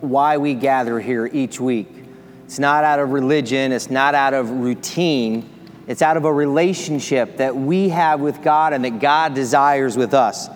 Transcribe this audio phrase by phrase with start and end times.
[0.00, 1.88] why we gather here each week.
[2.44, 5.48] It's not out of religion, it's not out of routine,
[5.86, 10.14] it's out of a relationship that we have with God and that God desires with
[10.14, 10.48] us.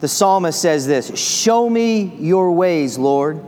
[0.00, 3.42] The psalmist says this Show me your ways, Lord.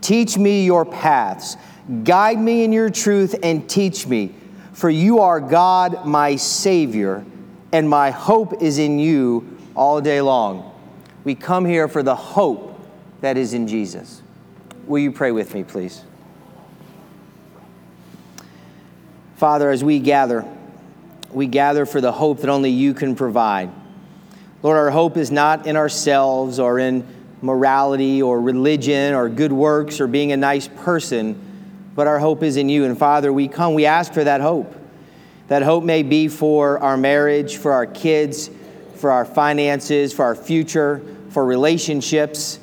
[0.00, 1.56] Teach me your paths.
[2.04, 4.34] Guide me in your truth and teach me.
[4.72, 7.24] For you are God, my Savior,
[7.72, 10.72] and my hope is in you all day long.
[11.24, 12.80] We come here for the hope
[13.20, 14.22] that is in Jesus.
[14.90, 16.02] Will you pray with me, please?
[19.36, 20.44] Father, as we gather,
[21.30, 23.70] we gather for the hope that only you can provide.
[24.64, 27.06] Lord, our hope is not in ourselves or in
[27.40, 31.40] morality or religion or good works or being a nice person,
[31.94, 32.84] but our hope is in you.
[32.84, 34.74] And Father, we come, we ask for that hope.
[35.46, 38.50] That hope may be for our marriage, for our kids,
[38.96, 42.58] for our finances, for our future, for relationships,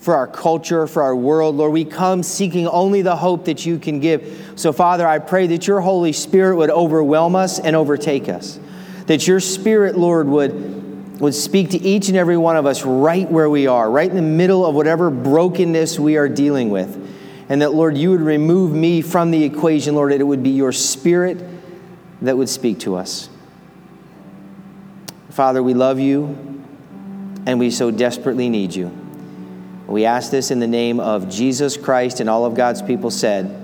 [0.00, 1.56] for our culture, for our world.
[1.56, 4.52] Lord, we come seeking only the hope that you can give.
[4.56, 8.58] So, Father, I pray that your Holy Spirit would overwhelm us and overtake us.
[9.06, 13.30] That your Spirit, Lord, would, would speak to each and every one of us right
[13.30, 16.96] where we are, right in the middle of whatever brokenness we are dealing with.
[17.50, 20.50] And that, Lord, you would remove me from the equation, Lord, that it would be
[20.50, 21.44] your Spirit
[22.22, 23.28] that would speak to us.
[25.28, 26.64] Father, we love you
[27.44, 29.09] and we so desperately need you.
[29.90, 33.59] We ask this in the name of Jesus Christ, and all of God's people said,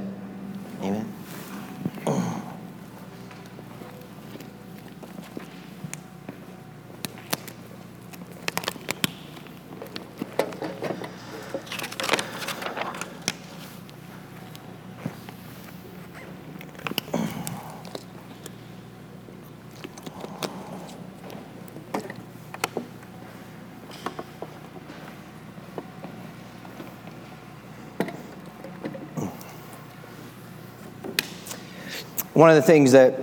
[32.36, 33.18] One of the things that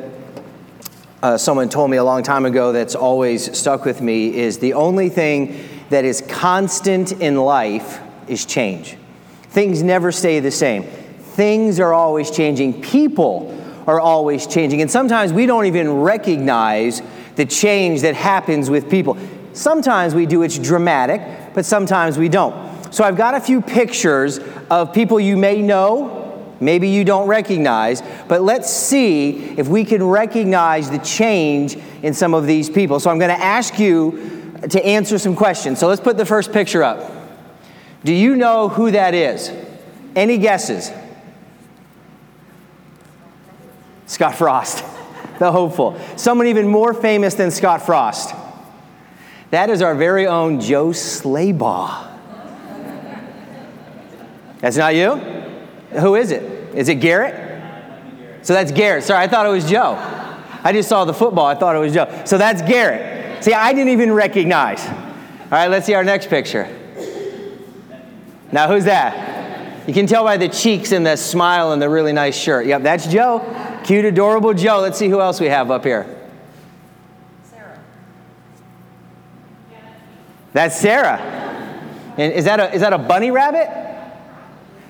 [1.22, 4.74] uh, someone told me a long time ago that's always stuck with me is the
[4.74, 8.98] only thing that is constant in life is change.
[9.50, 10.82] Things never stay the same.
[10.82, 12.82] Things are always changing.
[12.82, 14.82] People are always changing.
[14.82, 17.04] And sometimes we don't even recognize
[17.36, 19.16] the change that happens with people.
[19.54, 22.92] Sometimes we do, it's dramatic, but sometimes we don't.
[22.92, 24.40] So I've got a few pictures
[24.72, 26.23] of people you may know
[26.60, 32.34] maybe you don't recognize, but let's see if we can recognize the change in some
[32.34, 33.00] of these people.
[33.00, 35.80] So I'm going to ask you to answer some questions.
[35.80, 37.12] So let's put the first picture up.
[38.04, 39.52] Do you know who that is?
[40.16, 40.92] Any guesses?
[44.06, 44.84] Scott Frost,
[45.40, 46.00] the hopeful.
[46.18, 48.36] Someone even more famous than Scott Frost.
[49.52, 52.10] That is our very own Joe Slaybaugh.
[54.60, 55.43] That's not you?
[56.00, 56.44] Who is it?
[56.76, 57.52] Is it Garrett?
[58.46, 59.04] So that's Garrett.
[59.04, 59.94] Sorry, I thought it was Joe.
[60.64, 61.46] I just saw the football.
[61.46, 62.24] I thought it was Joe.
[62.26, 63.44] So that's Garrett.
[63.44, 64.86] See, I didn't even recognize.
[64.88, 66.68] All right, let's see our next picture.
[68.52, 69.88] Now, who's that?
[69.88, 72.66] You can tell by the cheeks and the smile and the really nice shirt.
[72.66, 73.42] Yep, that's Joe.
[73.84, 74.80] Cute, adorable Joe.
[74.80, 76.06] Let's see who else we have up here.
[77.44, 77.80] Sarah.
[80.54, 81.20] That's Sarah.
[82.18, 83.83] And is that a, is that a bunny rabbit?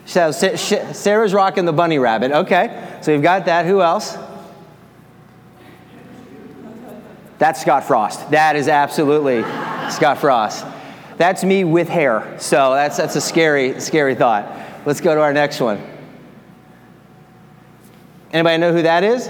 [0.06, 2.32] So Sarah's rocking the bunny rabbit.
[2.32, 3.66] Okay, so you've got that.
[3.66, 4.18] Who else?
[7.40, 8.32] That's Scott Frost.
[8.32, 9.42] That is absolutely
[9.92, 10.66] Scott Frost.
[11.18, 12.38] That's me with hair.
[12.40, 14.48] So that's, that's a scary, scary thought.
[14.86, 15.82] Let's go to our next one.
[18.32, 19.30] Anybody know who that is?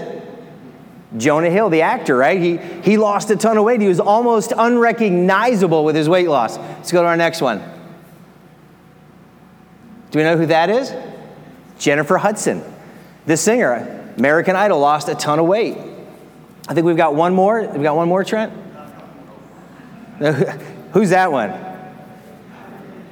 [1.16, 2.40] Jonah Hill, the actor, right?
[2.40, 3.80] He, he lost a ton of weight.
[3.80, 6.56] He was almost unrecognizable with his weight loss.
[6.56, 7.62] Let's go to our next one.
[10.14, 10.94] Do we know who that is?
[11.76, 12.62] Jennifer Hudson,
[13.26, 14.12] the singer.
[14.16, 15.76] American Idol lost a ton of weight.
[16.68, 17.60] I think we've got one more.
[17.60, 18.52] We've got one more, Trent?
[20.92, 21.50] Who's that one?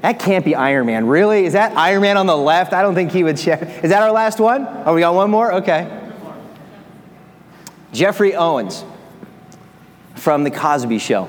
[0.02, 1.08] That can't be Iron Man.
[1.08, 1.44] Really?
[1.44, 2.72] Is that Iron Man on the left?
[2.72, 3.82] I don't think he would check.
[3.82, 4.68] Is that our last one?
[4.86, 5.54] Oh, we got one more?
[5.54, 5.90] Okay.
[7.92, 8.84] Geoffrey Owens
[10.14, 11.28] from The Cosby Show.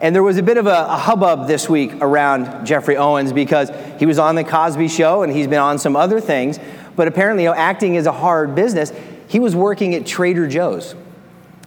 [0.00, 3.70] And there was a bit of a, a, hubbub this week around Geoffrey Owens because
[3.98, 6.60] he was on The Cosby Show and he's been on some other things.
[6.94, 8.92] But apparently, you know, acting is a hard business.
[9.26, 10.94] He was working at Trader Joe's.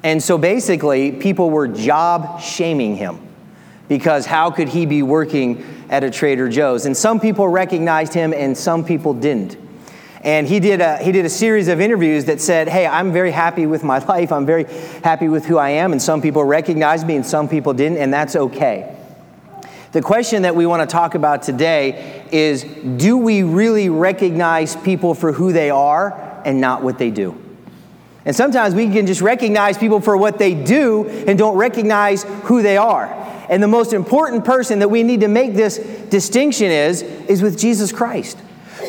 [0.04, 3.20] And so basically, people were job shaming him
[3.88, 6.86] because how could he be working at a Trader Joe's?
[6.86, 9.58] And some people recognized him and some people didn't.
[10.24, 13.32] And he did, a, he did a series of interviews that said, Hey, I'm very
[13.32, 14.32] happy with my life.
[14.32, 14.66] I'm very
[15.04, 15.92] happy with who I am.
[15.92, 18.98] And some people recognized me and some people didn't, and that's okay.
[19.92, 25.14] The question that we want to talk about today is do we really recognize people
[25.14, 27.38] for who they are and not what they do?
[28.24, 32.62] And sometimes we can just recognize people for what they do and don't recognize who
[32.62, 33.06] they are.
[33.50, 35.78] And the most important person that we need to make this
[36.10, 38.38] distinction is is with Jesus Christ.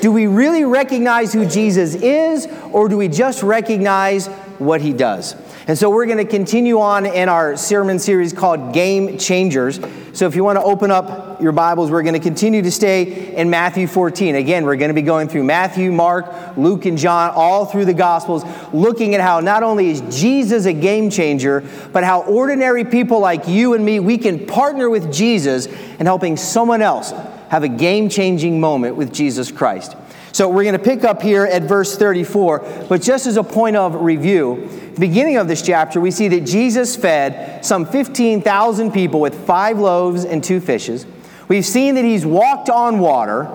[0.00, 4.26] Do we really recognize who Jesus is or do we just recognize
[4.58, 5.36] what he does?
[5.66, 9.80] And so we're going to continue on in our sermon series called Game Changers.
[10.12, 13.34] So if you want to open up your Bibles, we're going to continue to stay
[13.34, 14.36] in Matthew 14.
[14.36, 17.94] Again, we're going to be going through Matthew, Mark, Luke, and John, all through the
[17.94, 23.18] Gospels, looking at how not only is Jesus a game changer, but how ordinary people
[23.18, 27.10] like you and me, we can partner with Jesus in helping someone else
[27.48, 29.96] have a game changing moment with Jesus Christ.
[30.32, 33.76] So we're going to pick up here at verse 34, but just as a point
[33.76, 39.46] of review, beginning of this chapter, we see that Jesus fed some 15,000 people with
[39.46, 41.04] five loaves and two fishes.
[41.52, 43.46] We've seen that he's walked on water,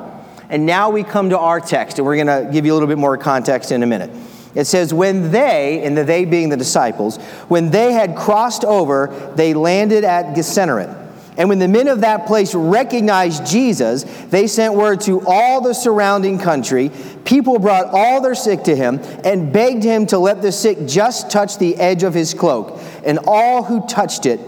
[0.51, 2.87] and now we come to our text, and we're going to give you a little
[2.87, 4.11] bit more context in a minute.
[4.53, 7.17] It says, When they, and the they being the disciples,
[7.47, 10.95] when they had crossed over, they landed at Gennesaret.
[11.37, 15.73] And when the men of that place recognized Jesus, they sent word to all the
[15.73, 16.91] surrounding country.
[17.25, 21.31] People brought all their sick to him and begged him to let the sick just
[21.31, 22.79] touch the edge of his cloak.
[23.03, 24.39] And all who touched it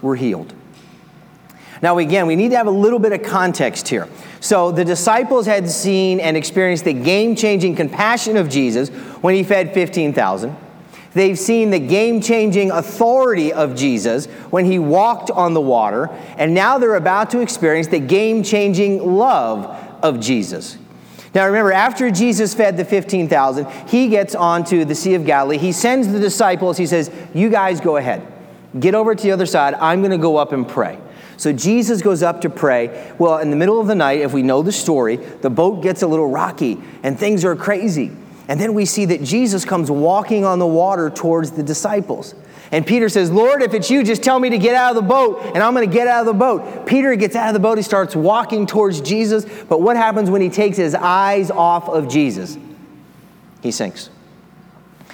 [0.00, 0.53] were healed.
[1.84, 4.08] Now, again, we need to have a little bit of context here.
[4.40, 8.88] So, the disciples had seen and experienced the game changing compassion of Jesus
[9.20, 10.56] when he fed 15,000.
[11.12, 16.08] They've seen the game changing authority of Jesus when he walked on the water,
[16.38, 19.66] and now they're about to experience the game changing love
[20.02, 20.78] of Jesus.
[21.34, 25.58] Now remember, after Jesus fed the 15,000, he gets onto the Sea of Galilee.
[25.58, 28.26] He sends the disciples, he says, You guys go ahead.
[28.80, 29.74] Get over to the other side.
[29.74, 30.98] I'm going to go up and pray.
[31.36, 33.12] So Jesus goes up to pray.
[33.18, 36.02] Well, in the middle of the night, if we know the story, the boat gets
[36.02, 38.12] a little rocky and things are crazy.
[38.48, 42.34] And then we see that Jesus comes walking on the water towards the disciples.
[42.70, 45.08] And Peter says, Lord, if it's you, just tell me to get out of the
[45.08, 46.86] boat, and I'm going to get out of the boat.
[46.86, 49.44] Peter gets out of the boat, he starts walking towards Jesus.
[49.68, 52.58] But what happens when he takes his eyes off of Jesus?
[53.62, 54.10] He sinks.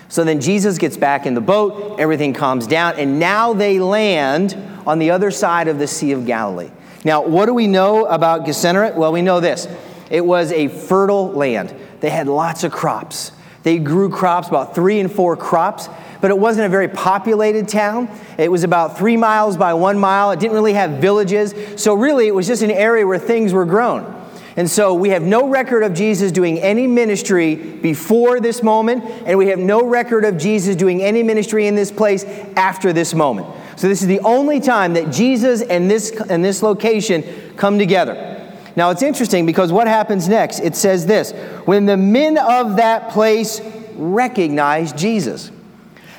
[0.08, 4.56] So then Jesus gets back in the boat, everything calms down, and now they land
[4.86, 6.70] on the other side of the Sea of Galilee.
[7.04, 8.94] Now, what do we know about Gennesaret?
[8.96, 9.68] Well, we know this
[10.10, 13.32] it was a fertile land they had lots of crops.
[13.62, 15.88] They grew crops, about three and four crops,
[16.20, 18.08] but it wasn't a very populated town.
[18.38, 20.30] It was about three miles by one mile.
[20.30, 21.54] It didn't really have villages.
[21.76, 24.16] So, really, it was just an area where things were grown.
[24.56, 29.36] And so, we have no record of Jesus doing any ministry before this moment, and
[29.38, 32.24] we have no record of Jesus doing any ministry in this place
[32.56, 33.46] after this moment.
[33.80, 37.24] So, this is the only time that Jesus and this, and this location
[37.56, 38.36] come together.
[38.76, 40.58] Now it's interesting because what happens next?
[40.58, 41.32] It says this
[41.64, 43.62] when the men of that place
[43.94, 45.50] recognized Jesus.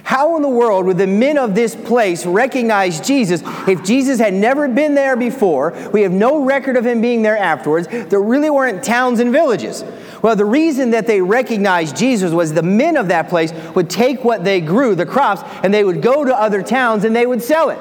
[0.03, 4.33] How in the world would the men of this place recognize Jesus if Jesus had
[4.33, 5.71] never been there before?
[5.93, 7.87] We have no record of him being there afterwards.
[7.87, 9.83] There really weren't towns and villages.
[10.21, 14.23] Well, the reason that they recognized Jesus was the men of that place would take
[14.23, 17.41] what they grew, the crops, and they would go to other towns and they would
[17.41, 17.79] sell it.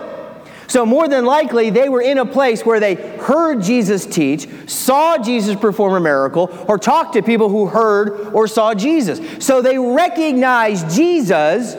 [0.71, 5.19] So, more than likely, they were in a place where they heard Jesus teach, saw
[5.19, 9.21] Jesus perform a miracle, or talked to people who heard or saw Jesus.
[9.45, 11.75] So, they recognized Jesus,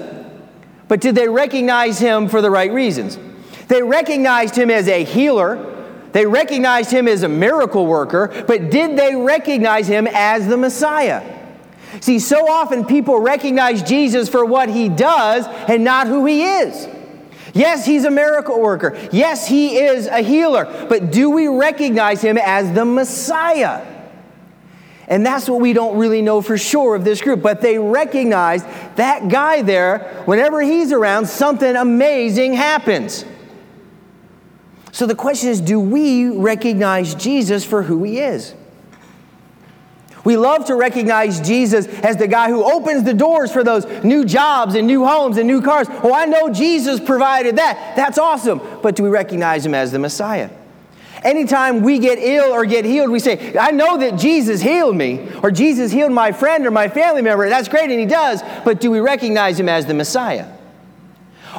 [0.89, 3.17] but did they recognize him for the right reasons?
[3.69, 5.70] They recognized him as a healer.
[6.11, 11.39] They recognized him as a miracle worker, but did they recognize him as the Messiah?
[11.99, 16.87] See, so often people recognize Jesus for what he does and not who he is.
[17.53, 18.97] Yes, he's a miracle worker.
[19.11, 20.87] Yes, he is a healer.
[20.87, 23.85] But do we recognize him as the Messiah?
[25.07, 27.41] And that's what we don't really know for sure of this group.
[27.41, 28.63] But they recognize
[28.95, 33.25] that guy there, whenever he's around, something amazing happens.
[34.91, 38.53] So the question is do we recognize Jesus for who he is?
[40.23, 44.23] We love to recognize Jesus as the guy who opens the doors for those new
[44.23, 45.87] jobs and new homes and new cars.
[45.89, 47.95] Oh, I know Jesus provided that.
[47.95, 48.61] That's awesome.
[48.83, 50.51] But do we recognize him as the Messiah?
[51.23, 55.29] Anytime we get ill or get healed, we say, I know that Jesus healed me,
[55.43, 57.47] or Jesus healed my friend or my family member.
[57.47, 58.41] That's great, and he does.
[58.65, 60.47] But do we recognize him as the Messiah?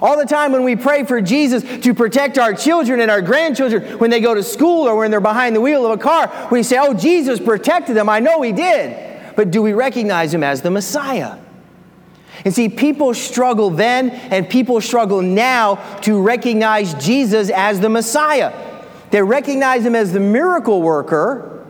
[0.02, 3.98] All the time when we pray for Jesus to protect our children and our grandchildren
[3.98, 6.64] when they go to school or when they're behind the wheel of a car, we
[6.64, 8.08] say, Oh, Jesus protected them.
[8.08, 9.36] I know He did.
[9.36, 11.38] But do we recognize Him as the Messiah?
[12.44, 18.52] And see, people struggle then and people struggle now to recognize Jesus as the Messiah.
[19.12, 21.61] They recognize him as the miracle worker,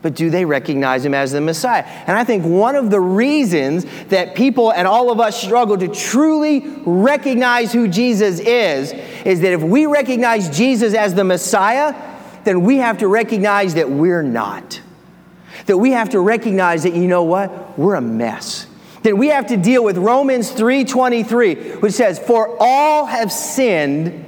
[0.00, 1.82] but do they recognize him as the Messiah?
[1.82, 5.88] And I think one of the reasons that people and all of us struggle to
[5.88, 8.92] truly recognize who Jesus is
[9.24, 11.94] is that if we recognize Jesus as the Messiah,
[12.44, 14.80] then we have to recognize that we're not.
[15.66, 17.76] That we have to recognize that, you know what?
[17.78, 18.66] We're a mess.
[19.02, 24.24] That we have to deal with Romans 3:23, which says, "For all have sinned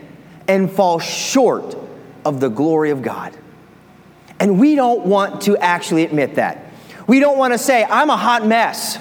[0.48, 1.76] and fall short
[2.24, 3.32] of the glory of God."
[4.40, 6.72] And we don't want to actually admit that.
[7.06, 8.98] We don't want to say, I'm a hot mess.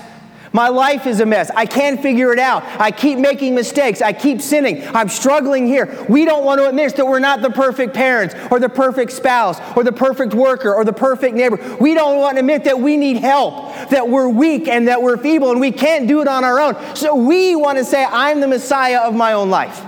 [0.52, 1.52] My life is a mess.
[1.56, 2.64] I can't figure it out.
[2.80, 4.02] I keep making mistakes.
[4.02, 4.84] I keep sinning.
[4.96, 6.06] I'm struggling here.
[6.10, 9.60] We don't want to admit that we're not the perfect parents or the perfect spouse
[9.78, 11.78] or the perfect worker or the perfect neighbor.
[11.80, 15.18] We don't want to admit that we need help, that we're weak and that we're
[15.18, 16.96] feeble and we can't do it on our own.
[16.96, 19.86] So we want to say, I'm the Messiah of my own life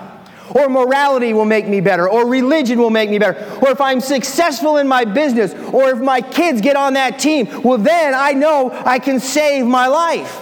[0.55, 4.01] or morality will make me better, or religion will make me better, or if I'm
[4.01, 8.33] successful in my business, or if my kids get on that team, well, then I
[8.33, 10.41] know I can save my life.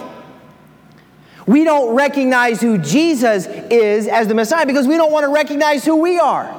[1.46, 5.84] We don't recognize who Jesus is as the Messiah because we don't want to recognize
[5.84, 6.56] who we are.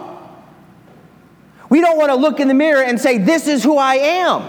[1.69, 4.41] We don't want to look in the mirror and say, This is who I am.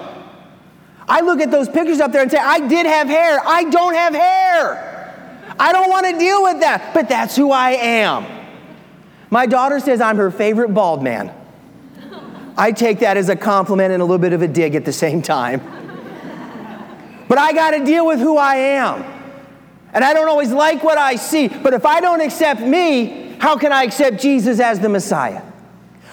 [1.08, 3.40] I look at those pictures up there and say, I did have hair.
[3.44, 5.54] I don't have hair.
[5.58, 8.41] I don't want to deal with that, but that's who I am.
[9.32, 11.32] My daughter says I'm her favorite bald man.
[12.54, 14.92] I take that as a compliment and a little bit of a dig at the
[14.92, 15.60] same time.
[17.28, 19.02] But I got to deal with who I am.
[19.94, 23.56] And I don't always like what I see, but if I don't accept me, how
[23.56, 25.40] can I accept Jesus as the Messiah?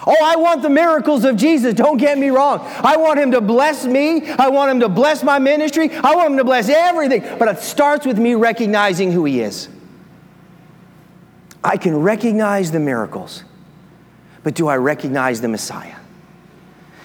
[0.06, 1.74] Oh, I want the miracles of Jesus.
[1.74, 2.60] Don't get me wrong.
[2.82, 4.30] I want him to bless me.
[4.30, 5.90] I want him to bless my ministry.
[5.90, 7.22] I want him to bless everything.
[7.38, 9.68] But it starts with me recognizing who he is.
[11.62, 13.44] I can recognize the miracles,
[14.42, 15.96] but do I recognize the Messiah?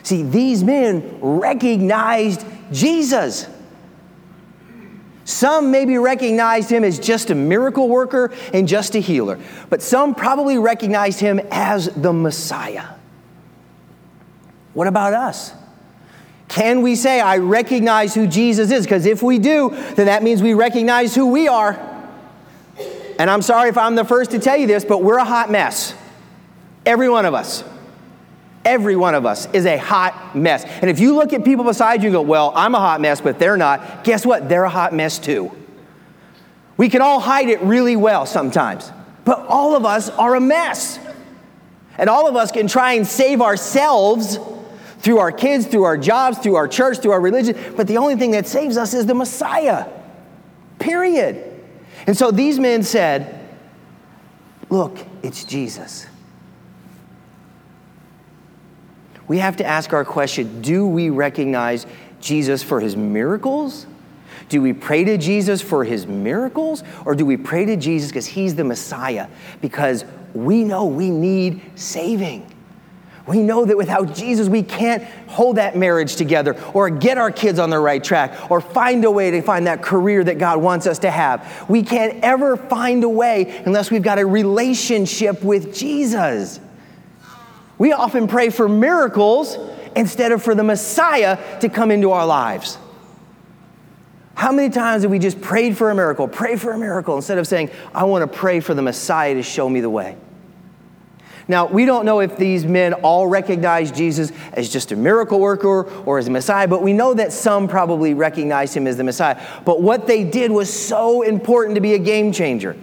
[0.04, 3.48] See, these men recognized Jesus.
[5.26, 10.14] Some maybe recognized him as just a miracle worker and just a healer, but some
[10.14, 12.86] probably recognized him as the Messiah.
[14.74, 15.52] What about us?
[16.48, 18.86] Can we say, I recognize who Jesus is?
[18.86, 21.95] Because if we do, then that means we recognize who we are.
[23.18, 25.50] And I'm sorry if I'm the first to tell you this, but we're a hot
[25.50, 25.94] mess.
[26.86, 27.64] Every one of us.
[28.64, 30.66] Every one of us is a hot mess.
[30.66, 33.22] And if you look at people beside you and go, well, I'm a hot mess,
[33.22, 34.50] but they're not, guess what?
[34.50, 35.52] They're a hot mess too.
[36.76, 38.92] We can all hide it really well sometimes,
[39.24, 41.00] but all of us are a mess.
[41.98, 44.40] And all of us can try and save ourselves
[45.00, 48.16] through our kids, through our jobs, through our church, through our religion, but the only
[48.16, 49.88] thing that saves us is the Messiah.
[50.80, 51.55] Period.
[52.08, 53.42] And so these men said,
[54.70, 56.08] Look, it's Jesus.
[59.28, 61.86] We have to ask our question do we recognize
[62.20, 63.88] Jesus for his miracles?
[64.50, 66.84] Do we pray to Jesus for his miracles?
[67.06, 69.28] Or do we pray to Jesus because he's the Messiah?
[69.62, 72.52] Because we know we need saving.
[73.28, 77.58] We know that without Jesus, we can't hold that marriage together or get our kids
[77.58, 80.86] on the right track or find a way to find that career that God wants
[80.86, 81.66] us to have.
[81.68, 86.60] We can't ever find a way unless we've got a relationship with Jesus.
[87.80, 89.58] We often pray for miracles
[89.96, 92.78] instead of for the Messiah to come into our lives.
[94.36, 97.38] How many times have we just prayed for a miracle, pray for a miracle, instead
[97.38, 100.18] of saying, I want to pray for the Messiah to show me the way?
[101.48, 105.84] Now, we don't know if these men all recognized Jesus as just a miracle worker
[106.04, 109.40] or as a Messiah, but we know that some probably recognized him as the Messiah.
[109.64, 112.76] But what they did was so important to be a game changer.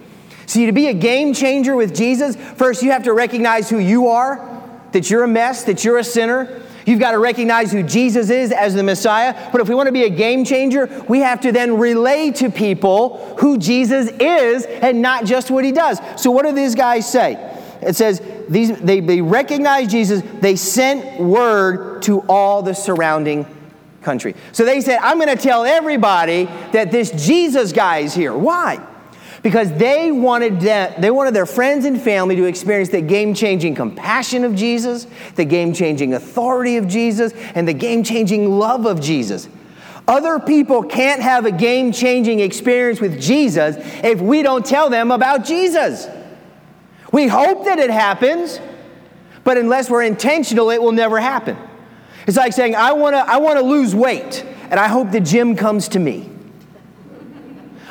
[0.45, 4.07] See, to be a game changer with Jesus, first you have to recognize who you
[4.07, 4.61] are,
[4.93, 6.61] that you're a mess, that you're a sinner.
[6.85, 9.51] You've got to recognize who Jesus is as the Messiah.
[9.51, 12.49] But if we want to be a game changer, we have to then relay to
[12.49, 15.99] people who Jesus is and not just what he does.
[16.17, 17.51] So, what do these guys say?
[17.81, 23.45] It says, these, they, they recognized Jesus, they sent word to all the surrounding
[24.01, 24.35] country.
[24.51, 28.33] So they said, I'm going to tell everybody that this Jesus guy is here.
[28.33, 28.85] Why?
[29.41, 33.75] Because they wanted, that, they wanted their friends and family to experience the game changing
[33.75, 39.01] compassion of Jesus, the game changing authority of Jesus, and the game changing love of
[39.01, 39.49] Jesus.
[40.07, 45.11] Other people can't have a game changing experience with Jesus if we don't tell them
[45.11, 46.07] about Jesus.
[47.13, 48.59] We hope that it happens,
[49.43, 51.55] but unless we're intentional, it will never happen.
[52.25, 55.89] It's like saying, I wanna, I wanna lose weight, and I hope the gym comes
[55.89, 56.29] to me.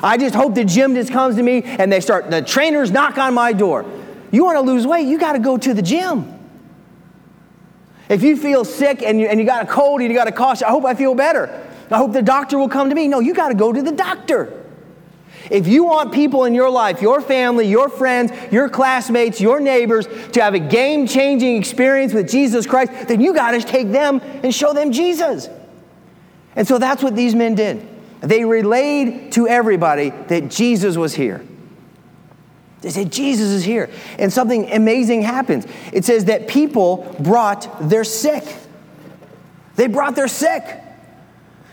[0.03, 3.17] I just hope the gym just comes to me and they start, the trainers knock
[3.17, 3.87] on my door.
[4.33, 6.29] You wanna lose weight, you gotta go to the gym.
[8.09, 10.33] If you feel sick and you, and you got a cold and you got a
[10.33, 11.65] cough, I hope I feel better.
[11.93, 13.07] I hope the doctor will come to me.
[13.07, 14.62] No, you got to go to the doctor.
[15.53, 20.07] If you want people in your life, your family, your friends, your classmates, your neighbors
[20.33, 24.23] to have a game changing experience with Jesus Christ, then you got to take them
[24.43, 25.51] and show them Jesus.
[26.57, 27.87] And so that's what these men did.
[28.21, 31.45] They relayed to everybody that Jesus was here.
[32.81, 33.91] They said, Jesus is here.
[34.19, 35.67] And something amazing happens.
[35.93, 38.43] It says that people brought their sick.
[39.77, 40.65] They brought their sick.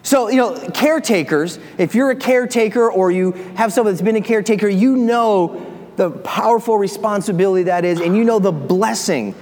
[0.10, 4.22] So, you know, caretakers, if you're a caretaker or you have someone that's been a
[4.22, 5.64] caretaker, you know
[5.98, 9.36] the powerful responsibility that is, and you know the blessing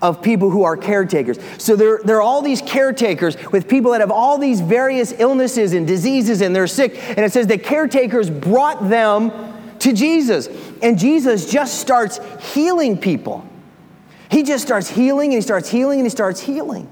[0.00, 1.40] of people who are caretakers.
[1.58, 5.72] So there, there are all these caretakers with people that have all these various illnesses
[5.72, 6.96] and diseases and they're sick.
[7.08, 9.32] And it says the caretakers brought them
[9.80, 10.48] to Jesus.
[10.80, 12.20] And Jesus just starts
[12.54, 13.44] healing people.
[14.30, 16.88] He just starts healing and he starts healing and he starts healing.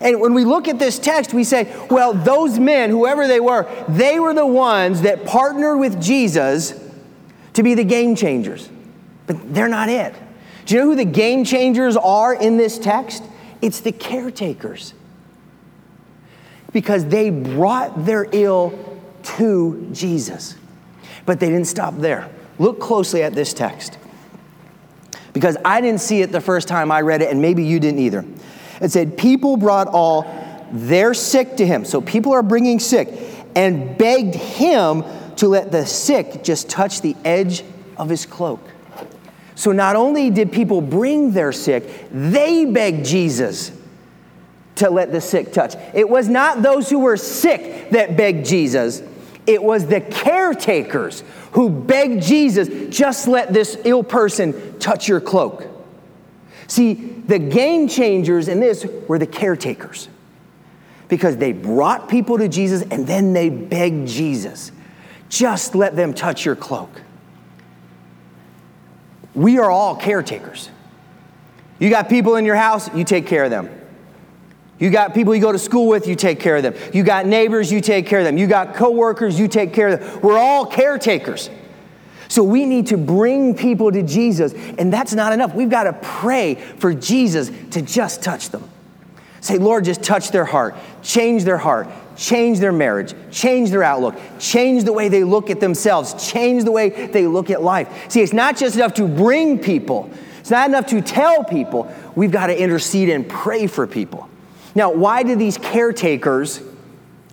[0.00, 3.68] And when we look at this text, we say, well, those men, whoever they were,
[3.88, 6.72] they were the ones that partnered with Jesus
[7.52, 8.68] to be the game changers.
[9.26, 10.14] But they're not it.
[10.64, 13.22] Do you know who the game changers are in this text?
[13.60, 14.94] It's the caretakers.
[16.72, 20.56] Because they brought their ill to Jesus.
[21.26, 22.30] But they didn't stop there.
[22.58, 23.98] Look closely at this text.
[25.32, 28.00] Because I didn't see it the first time I read it, and maybe you didn't
[28.00, 28.24] either.
[28.80, 30.24] It said, People brought all
[30.72, 31.84] their sick to him.
[31.84, 33.08] So people are bringing sick
[33.54, 35.04] and begged him
[35.36, 37.64] to let the sick just touch the edge
[37.96, 38.60] of his cloak.
[39.54, 43.72] So not only did people bring their sick, they begged Jesus
[44.76, 45.74] to let the sick touch.
[45.92, 49.02] It was not those who were sick that begged Jesus,
[49.46, 51.22] it was the caretakers
[51.52, 55.66] who begged Jesus, just let this ill person touch your cloak.
[56.70, 60.08] See, the game changers in this were the caretakers
[61.08, 64.70] because they brought people to Jesus and then they begged Jesus,
[65.28, 67.02] just let them touch your cloak.
[69.34, 70.70] We are all caretakers.
[71.80, 73.68] You got people in your house, you take care of them.
[74.78, 76.74] You got people you go to school with, you take care of them.
[76.94, 78.38] You got neighbors, you take care of them.
[78.38, 80.20] You got coworkers, you take care of them.
[80.20, 81.50] We're all caretakers.
[82.30, 85.52] So we need to bring people to Jesus, and that's not enough.
[85.52, 88.62] We've got to pray for Jesus to just touch them.
[89.40, 94.14] Say, Lord, just touch their heart, change their heart, change their marriage, change their outlook,
[94.38, 97.88] change the way they look at themselves, change the way they look at life.
[98.08, 101.92] See, it's not just enough to bring people, it's not enough to tell people.
[102.14, 104.28] We've got to intercede and pray for people.
[104.76, 106.62] Now, why do these caretakers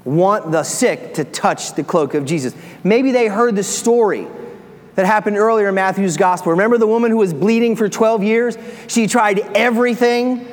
[0.04, 2.56] want the sick to touch the cloak of Jesus?
[2.84, 4.28] Maybe they heard the story
[4.98, 6.52] that happened earlier in Matthew's gospel.
[6.54, 8.58] Remember the woman who was bleeding for 12 years?
[8.88, 10.48] She tried everything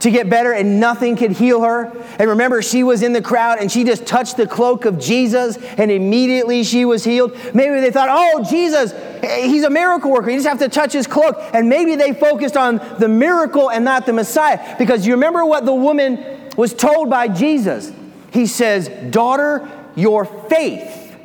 [0.00, 1.90] to get better and nothing could heal her.
[2.18, 5.56] And remember, she was in the crowd and she just touched the cloak of Jesus
[5.56, 7.34] and immediately she was healed.
[7.54, 10.28] Maybe they thought, oh, Jesus, he's a miracle worker.
[10.28, 11.36] You just have to touch his cloak.
[11.54, 14.76] And maybe they focused on the miracle and not the Messiah.
[14.76, 17.90] Because you remember what the woman was told by Jesus?
[18.34, 21.16] He says, Daughter, your faith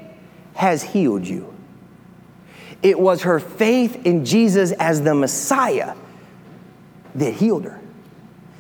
[0.56, 1.53] has healed you.
[2.84, 5.96] It was her faith in Jesus as the Messiah
[7.16, 7.80] that healed her.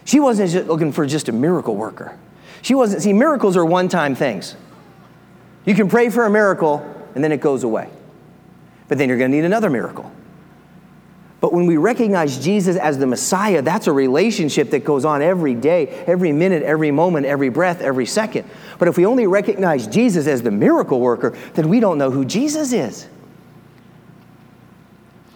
[0.06, 2.18] She wasn't just looking for just a miracle worker.
[2.62, 4.56] She wasn't, see, miracles are one time things.
[5.66, 6.80] You can pray for a miracle
[7.14, 7.90] and then it goes away.
[8.88, 10.12] But then you're going to need another miracle.
[11.42, 15.54] But when we recognize Jesus as the Messiah, that's a relationship that goes on every
[15.54, 18.50] day, every minute, every moment, every breath, every second.
[18.80, 22.24] But if we only recognize Jesus as the miracle worker, then we don't know who
[22.24, 23.10] Jesus is.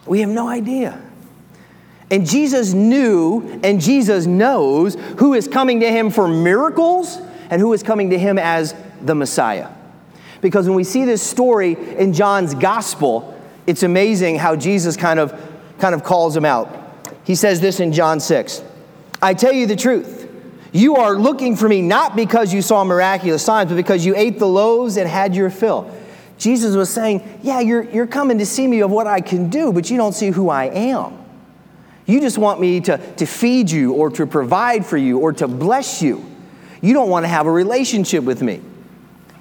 [0.08, 1.02] We have no idea.
[2.10, 7.74] And Jesus knew and Jesus knows who is coming to him for miracles and who
[7.74, 9.70] is coming to him as the Messiah.
[10.42, 15.40] Because when we see this story in John's gospel, it's amazing how Jesus kind of,
[15.80, 16.74] kind of calls him out.
[17.24, 18.64] He says this in John 6
[19.22, 20.26] I tell you the truth.
[20.72, 24.38] You are looking for me not because you saw miraculous signs, but because you ate
[24.38, 25.92] the loaves and had your fill.
[26.38, 29.74] Jesus was saying, Yeah, you're, you're coming to see me of what I can do,
[29.74, 31.18] but you don't see who I am.
[32.06, 35.48] You just want me to, to feed you or to provide for you or to
[35.48, 36.26] bless you.
[36.82, 38.62] You don't want to have a relationship with me.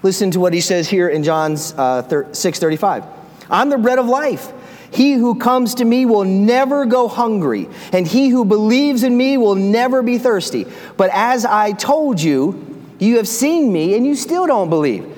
[0.03, 3.07] Listen to what he says here in John uh, 6:35.
[3.51, 4.53] I'm the bread of life.
[4.91, 9.37] He who comes to me will never go hungry, and he who believes in me
[9.37, 10.67] will never be thirsty.
[10.97, 15.16] But as I told you, you have seen me and you still don't believe.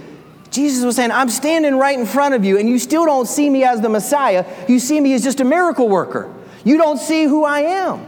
[0.50, 3.50] Jesus was saying, I'm standing right in front of you, and you still don't see
[3.50, 4.46] me as the Messiah.
[4.68, 6.32] You see me as just a miracle worker.
[6.64, 8.06] You don't see who I am.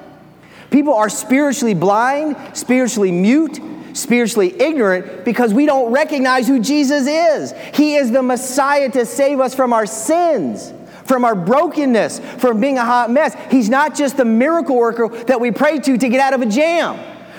[0.71, 3.61] People are spiritually blind, spiritually mute,
[3.93, 7.53] spiritually ignorant because we don't recognize who Jesus is.
[7.75, 10.73] He is the Messiah to save us from our sins,
[11.05, 13.37] from our brokenness, from being a hot mess.
[13.51, 16.47] He's not just the miracle worker that we pray to to get out of a
[16.47, 16.97] jam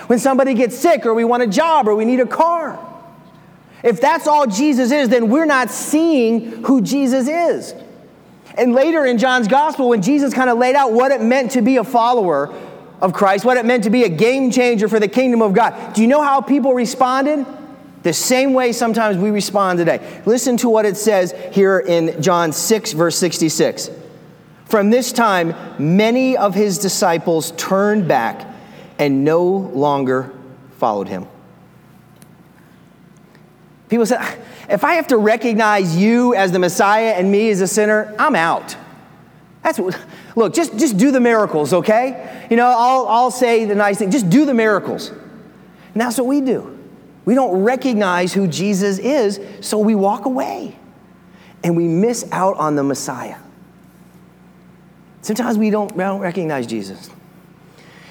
[0.08, 2.91] when somebody gets sick or we want a job or we need a car.
[3.82, 7.74] If that's all Jesus is, then we're not seeing who Jesus is.
[8.56, 11.62] And later in John's gospel, when Jesus kind of laid out what it meant to
[11.62, 12.54] be a follower
[13.00, 15.94] of Christ, what it meant to be a game changer for the kingdom of God,
[15.94, 17.44] do you know how people responded?
[18.02, 20.22] The same way sometimes we respond today.
[20.26, 23.90] Listen to what it says here in John 6, verse 66.
[24.66, 28.46] From this time, many of his disciples turned back
[28.98, 30.32] and no longer
[30.78, 31.26] followed him.
[33.92, 34.38] People said,
[34.70, 38.34] if I have to recognize you as the Messiah and me as a sinner, I'm
[38.34, 38.74] out.
[39.62, 40.00] That's what,
[40.34, 42.46] look, just, just do the miracles, okay?
[42.48, 45.10] You know, I'll, I'll say the nice thing, just do the miracles.
[45.10, 46.78] And that's what we do.
[47.26, 50.74] We don't recognize who Jesus is, so we walk away
[51.62, 53.36] and we miss out on the Messiah.
[55.20, 57.10] Sometimes we don't, we don't recognize Jesus.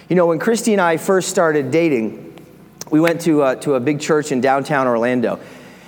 [0.10, 2.40] You know, when Christy and I first started dating,
[2.92, 5.40] we went to a, to a big church in downtown Orlando.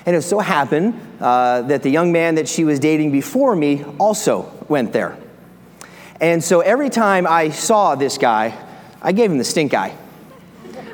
[0.06, 3.84] And it so happened uh, that the young man that she was dating before me
[4.00, 5.18] also went there.
[6.20, 8.58] And so every time I saw this guy,
[9.02, 9.96] I gave him the stink eye.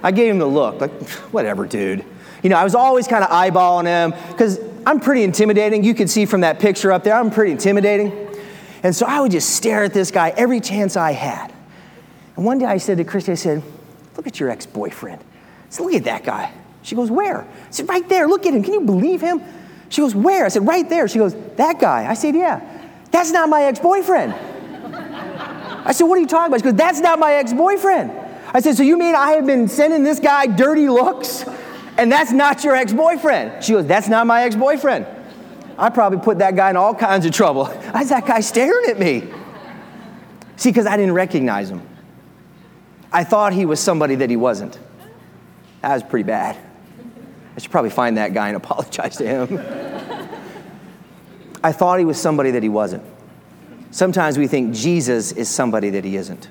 [0.02, 0.91] I gave him the look, like,
[1.32, 2.06] whatever, dude.
[2.43, 5.84] You know, I was always kind of eyeballing him because I'm pretty intimidating.
[5.84, 8.28] You can see from that picture up there, I'm pretty intimidating.
[8.84, 11.54] And so I would just stare at this guy every chance I had.
[12.36, 13.62] And one day I said to Christy, I said,
[14.15, 15.22] Look at your ex boyfriend.
[15.22, 16.54] I said, Look at that guy.
[16.81, 17.41] She goes, Where?
[17.41, 18.27] I said, Right there.
[18.27, 18.63] Look at him.
[18.63, 19.41] Can you believe him?
[19.89, 20.45] She goes, Where?
[20.45, 21.07] I said, Right there.
[21.07, 22.09] She goes, That guy.
[22.09, 22.61] I said, Yeah.
[23.11, 24.33] That's not my ex boyfriend.
[24.33, 26.59] I said, What are you talking about?
[26.59, 28.11] She goes, That's not my ex boyfriend.
[28.53, 31.45] I said, So you mean I have been sending this guy dirty looks
[31.97, 33.63] and that's not your ex boyfriend?
[33.63, 35.05] She goes, That's not my ex boyfriend.
[35.77, 37.65] I probably put that guy in all kinds of trouble.
[37.91, 39.31] Why is that guy staring at me?
[40.57, 41.81] See, because I didn't recognize him.
[43.11, 44.77] I thought he was somebody that he wasn't.
[45.81, 46.57] That was pretty bad.
[47.60, 49.60] I should probably find that guy and apologize to him.
[51.62, 53.04] I thought he was somebody that he wasn't.
[53.91, 56.48] Sometimes we think Jesus is somebody that he isn't.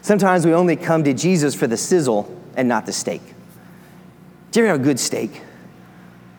[0.00, 3.20] Sometimes we only come to Jesus for the sizzle and not the steak.
[4.52, 5.42] Do you ever have a good steak?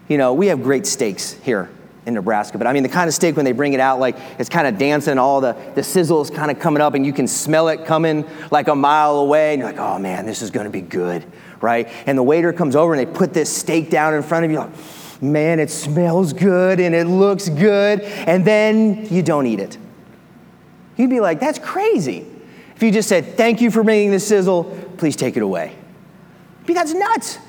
[0.08, 1.70] You know, we have great steaks here
[2.06, 4.16] in Nebraska, but I mean, the kind of steak when they bring it out, like
[4.40, 7.12] it's kind of dancing, all the, the sizzle is kind of coming up, and you
[7.12, 10.52] can smell it coming like a mile away, and you're like, oh man, this is
[10.52, 11.26] gonna be good,
[11.62, 11.88] right?
[12.06, 14.60] And the waiter comes over and they put this steak down in front of you,
[14.60, 19.78] like, man, it smells good and it looks good, and then you don't eat it.
[20.96, 22.26] You'd be like, that's crazy.
[22.76, 24.66] If you just said, thank you for making the sizzle,
[24.98, 25.76] please take it away.
[26.66, 27.40] Be that's nuts.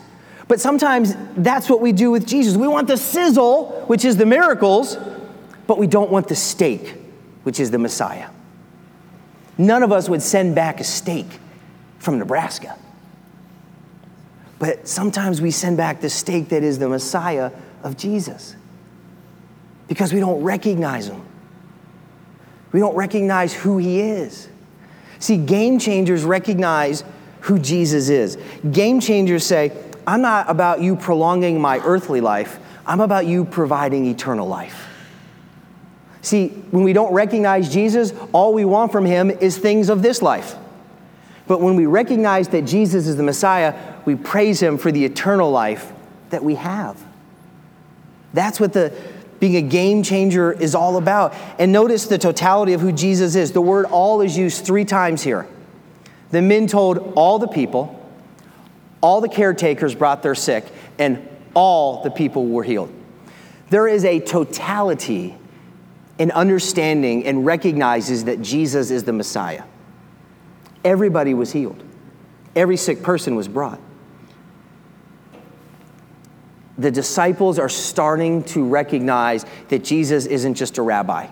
[0.46, 2.56] But sometimes that's what we do with Jesus.
[2.56, 4.96] We want the sizzle, which is the miracles,
[5.66, 6.94] but we don't want the steak,
[7.42, 8.30] which is the Messiah.
[9.58, 11.26] None of us would send back a steak
[11.98, 12.78] from Nebraska.
[14.58, 18.56] But sometimes we send back the steak that is the Messiah of Jesus
[19.86, 21.24] because we don't recognize him.
[22.72, 24.48] We don't recognize who he is.
[25.20, 27.02] See, game changers recognize
[27.40, 28.36] who Jesus is.
[28.70, 29.72] Game changers say,
[30.06, 34.86] I'm not about you prolonging my earthly life, I'm about you providing eternal life.
[36.20, 40.20] See, when we don't recognize Jesus, all we want from him is things of this
[40.20, 40.56] life.
[41.48, 45.50] But when we recognize that Jesus is the Messiah, we praise him for the eternal
[45.50, 45.92] life
[46.30, 47.02] that we have.
[48.32, 48.92] That's what the
[49.40, 51.34] being a game changer is all about.
[51.58, 53.52] And notice the totality of who Jesus is.
[53.52, 55.46] The word all is used three times here.
[56.30, 57.94] The men told all the people,
[59.00, 60.66] all the caretakers brought their sick,
[60.98, 62.92] and all the people were healed.
[63.70, 65.36] There is a totality
[66.18, 69.62] in understanding and recognizes that Jesus is the Messiah.
[70.84, 71.82] Everybody was healed.
[72.54, 73.80] Every sick person was brought.
[76.78, 81.28] The disciples are starting to recognize that Jesus isn't just a rabbi.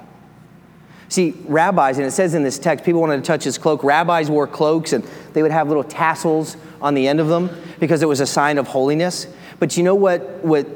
[1.09, 3.85] See, rabbis, and it says in this text, people wanted to touch his cloak.
[3.85, 5.05] Rabbis wore cloaks and
[5.35, 8.59] they would have little tassels on the end of them because it was a sign
[8.59, 9.29] of holiness.
[9.61, 10.67] But you know what, what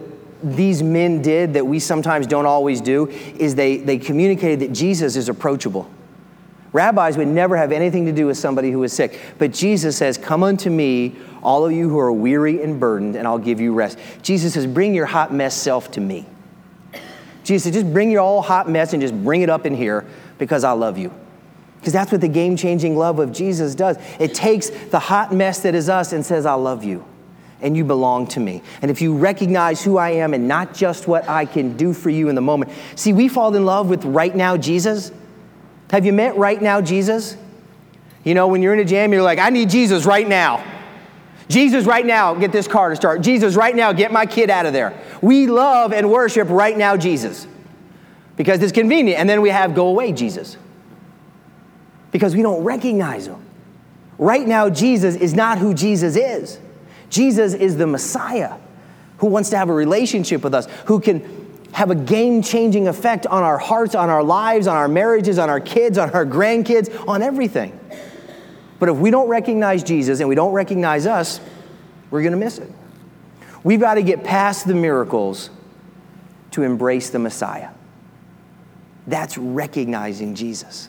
[0.43, 5.17] these men did that we sometimes don't always do is they, they communicated that Jesus
[5.17, 5.91] is approachable.
[6.73, 9.19] Rabbis would never have anything to do with somebody who was sick.
[9.39, 13.27] But Jesus says, Come unto me, all of you who are weary and burdened, and
[13.27, 13.99] I'll give you rest.
[14.23, 16.27] Jesus says, Bring your hot mess self to me.
[17.43, 20.07] Jesus said, Just bring your all hot mess and just bring it up in here
[20.39, 21.13] because I love you.
[21.79, 23.97] Because that's what the game changing love of Jesus does.
[24.19, 27.05] It takes the hot mess that is us and says, I love you
[27.63, 28.63] and you belong to me.
[28.83, 32.11] And if you recognize who I am and not just what I can do for
[32.11, 32.73] you in the moment.
[32.97, 35.13] See, we fall in love with right now Jesus.
[35.91, 37.37] Have you met right now Jesus?
[38.25, 40.65] You know, when you're in a jam, you're like, I need Jesus right now.
[41.49, 43.23] Jesus, right now, get this car to start.
[43.23, 44.97] Jesus, right now, get my kid out of there.
[45.21, 47.47] We love and worship right now Jesus
[48.37, 49.19] because it's convenient.
[49.19, 50.57] And then we have go away Jesus
[52.13, 53.45] because we don't recognize him.
[54.17, 56.59] Right now, Jesus is not who Jesus is.
[57.09, 58.57] Jesus is the Messiah
[59.19, 61.40] who wants to have a relationship with us, who can
[61.73, 65.49] have a game changing effect on our hearts, on our lives, on our marriages, on
[65.49, 67.79] our kids, on our grandkids, on everything.
[68.79, 71.41] But if we don't recognize Jesus and we don't recognize us,
[72.11, 72.71] we're going to miss it.
[73.63, 75.51] We've got to get past the miracles
[76.53, 77.71] to embrace the Messiah.
[79.07, 80.89] That's recognizing Jesus.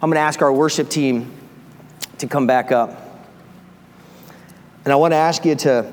[0.00, 1.32] I'm going to ask our worship team
[2.18, 2.98] to come back up.
[4.84, 5.92] And I want to ask you to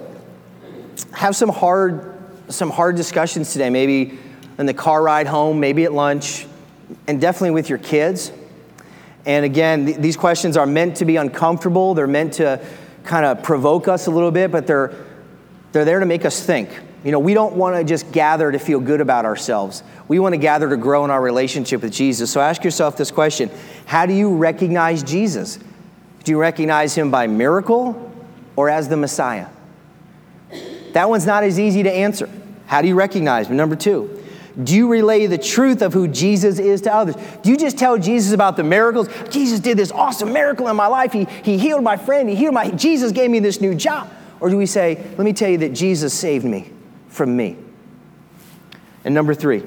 [1.13, 2.18] have some hard,
[2.49, 4.17] some hard discussions today, maybe
[4.57, 6.45] in the car ride home, maybe at lunch,
[7.07, 8.31] and definitely with your kids.
[9.25, 11.93] And again, th- these questions are meant to be uncomfortable.
[11.93, 12.63] They're meant to
[13.03, 14.93] kind of provoke us a little bit, but they're,
[15.71, 16.69] they're there to make us think.
[17.03, 19.83] You know, we don't want to just gather to feel good about ourselves.
[20.07, 22.31] We want to gather to grow in our relationship with Jesus.
[22.31, 23.49] So ask yourself this question
[23.85, 25.59] How do you recognize Jesus?
[26.23, 28.11] Do you recognize him by miracle
[28.55, 29.47] or as the Messiah?
[30.93, 32.29] That one's not as easy to answer.
[32.69, 33.57] How do you recognize him?
[33.57, 34.23] Number two,
[34.63, 37.15] do you relay the truth of who Jesus is to others?
[37.41, 39.09] Do you just tell Jesus about the miracles?
[39.31, 41.11] Jesus did this awesome miracle in my life.
[41.11, 42.29] He, he healed my friend.
[42.29, 44.07] He healed my, Jesus gave me this new job.
[44.39, 46.69] Or do we say, let me tell you that Jesus saved me
[47.07, 47.57] from me?
[49.03, 49.63] And number three,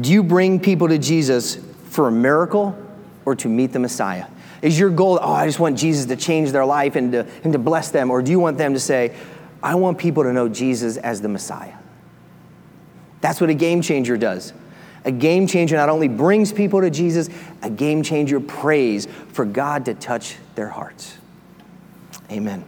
[0.00, 1.58] do you bring people to Jesus
[1.90, 2.74] for a miracle
[3.26, 4.24] or to meet the Messiah?
[4.62, 7.52] Is your goal, oh, I just want Jesus to change their life and to, and
[7.52, 8.10] to bless them?
[8.10, 9.14] Or do you want them to say,
[9.62, 11.74] I want people to know Jesus as the Messiah?
[13.20, 14.52] That's what a game changer does.
[15.04, 17.28] A game changer not only brings people to Jesus,
[17.62, 21.16] a game changer prays for God to touch their hearts.
[22.30, 22.64] Amen.